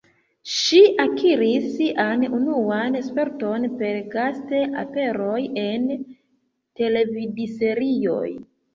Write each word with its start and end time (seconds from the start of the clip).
Ŝi 0.51 0.79
akiris 1.03 1.67
sian 1.73 2.23
unuan 2.39 2.97
sperton 3.09 3.69
per 3.83 4.01
gast-aperoj 4.17 5.39
en 5.69 5.89
televidserioj. 5.97 8.29